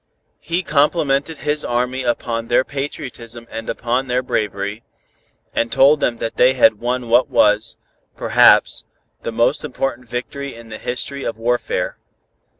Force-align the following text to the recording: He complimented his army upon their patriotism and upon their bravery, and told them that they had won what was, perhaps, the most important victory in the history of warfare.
He 0.39 0.63
complimented 0.63 1.37
his 1.37 1.63
army 1.63 2.01
upon 2.01 2.47
their 2.47 2.63
patriotism 2.63 3.45
and 3.51 3.69
upon 3.69 4.07
their 4.07 4.23
bravery, 4.23 4.81
and 5.53 5.71
told 5.71 5.99
them 5.99 6.17
that 6.17 6.37
they 6.37 6.55
had 6.55 6.79
won 6.79 7.07
what 7.07 7.29
was, 7.29 7.77
perhaps, 8.17 8.83
the 9.21 9.31
most 9.31 9.63
important 9.63 10.09
victory 10.09 10.55
in 10.55 10.69
the 10.69 10.79
history 10.79 11.23
of 11.23 11.37
warfare. 11.37 11.99